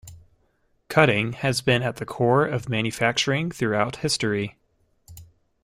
[0.87, 4.57] Cutting has been at the core of manufacturing throughout history.